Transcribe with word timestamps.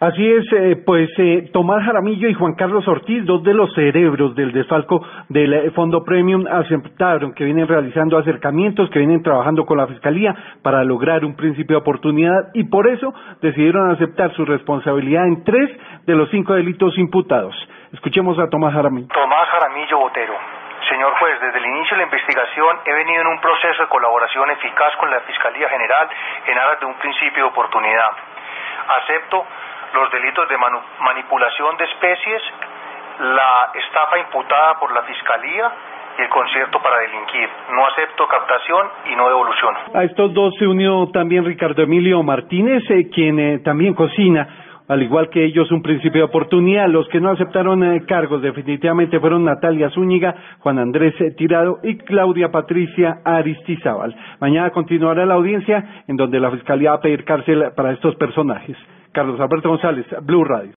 Así 0.00 0.24
es, 0.32 0.44
eh, 0.52 0.76
pues 0.86 1.10
eh, 1.18 1.50
Tomás 1.52 1.84
Jaramillo 1.84 2.28
y 2.28 2.34
Juan 2.34 2.54
Carlos 2.54 2.86
Ortiz, 2.86 3.24
dos 3.24 3.42
de 3.42 3.52
los 3.52 3.74
cerebros 3.74 4.32
del 4.36 4.52
desfalco 4.52 5.04
del 5.28 5.52
eh, 5.52 5.70
Fondo 5.72 6.04
Premium, 6.04 6.46
aceptaron 6.46 7.34
que 7.34 7.42
vienen 7.42 7.66
realizando 7.66 8.16
acercamientos, 8.16 8.90
que 8.90 9.00
vienen 9.00 9.24
trabajando 9.24 9.66
con 9.66 9.76
la 9.76 9.88
Fiscalía 9.88 10.36
para 10.62 10.84
lograr 10.84 11.24
un 11.24 11.34
principio 11.34 11.74
de 11.74 11.82
oportunidad 11.82 12.54
y 12.54 12.62
por 12.70 12.86
eso 12.86 13.12
decidieron 13.42 13.90
aceptar 13.90 14.32
su 14.34 14.44
responsabilidad 14.44 15.26
en 15.26 15.42
tres 15.42 15.68
de 16.06 16.14
los 16.14 16.30
cinco 16.30 16.54
delitos 16.54 16.96
imputados. 16.96 17.56
Escuchemos 17.92 18.38
a 18.38 18.48
Tomás 18.48 18.74
Jaramillo. 18.74 19.08
Tomás 19.08 19.48
Jaramillo 19.48 19.98
Botero. 19.98 20.34
Señor 20.88 21.12
juez, 21.18 21.40
desde 21.40 21.58
el 21.58 21.66
inicio 21.66 21.96
de 21.96 22.04
la 22.04 22.04
investigación 22.04 22.78
he 22.86 22.92
venido 22.94 23.22
en 23.22 23.26
un 23.26 23.40
proceso 23.40 23.82
de 23.82 23.88
colaboración 23.88 24.48
eficaz 24.52 24.94
con 25.00 25.10
la 25.10 25.18
Fiscalía 25.22 25.68
General 25.68 26.08
en 26.46 26.56
aras 26.56 26.78
de 26.78 26.86
un 26.86 26.94
principio 26.94 27.42
de 27.42 27.50
oportunidad. 27.50 28.10
Acepto 29.02 29.44
los 29.94 30.10
delitos 30.10 30.48
de 30.48 30.56
manipulación 31.00 31.76
de 31.76 31.84
especies, 31.84 32.42
la 33.20 33.70
estafa 33.74 34.18
imputada 34.18 34.78
por 34.78 34.92
la 34.92 35.02
Fiscalía 35.02 35.72
y 36.18 36.22
el 36.22 36.28
concierto 36.28 36.80
para 36.82 36.98
delinquir. 36.98 37.48
No 37.74 37.86
acepto 37.86 38.26
captación 38.26 38.88
y 39.10 39.16
no 39.16 39.28
devolución. 39.28 39.74
A 39.94 40.04
estos 40.04 40.32
dos 40.34 40.54
se 40.58 40.66
unió 40.66 41.08
también 41.12 41.44
Ricardo 41.44 41.82
Emilio 41.82 42.22
Martínez, 42.22 42.82
eh, 42.90 43.08
quien 43.12 43.38
eh, 43.38 43.58
también 43.60 43.94
cocina 43.94 44.67
al 44.88 45.02
igual 45.02 45.28
que 45.28 45.44
ellos, 45.44 45.70
un 45.70 45.82
principio 45.82 46.22
de 46.22 46.28
oportunidad. 46.28 46.88
Los 46.88 47.06
que 47.08 47.20
no 47.20 47.30
aceptaron 47.30 47.84
eh, 47.84 48.04
cargos 48.06 48.42
definitivamente 48.42 49.20
fueron 49.20 49.44
Natalia 49.44 49.90
Zúñiga, 49.90 50.34
Juan 50.60 50.78
Andrés 50.78 51.14
Tirado 51.36 51.78
y 51.82 51.98
Claudia 51.98 52.50
Patricia 52.50 53.20
Aristizábal. 53.24 54.16
Mañana 54.40 54.70
continuará 54.70 55.26
la 55.26 55.34
audiencia 55.34 56.02
en 56.08 56.16
donde 56.16 56.40
la 56.40 56.50
Fiscalía 56.50 56.90
va 56.90 56.96
a 56.96 57.00
pedir 57.00 57.24
cárcel 57.24 57.64
para 57.76 57.92
estos 57.92 58.16
personajes. 58.16 58.76
Carlos 59.12 59.38
Alberto 59.40 59.68
González, 59.68 60.06
Blue 60.22 60.44
Radio. 60.44 60.72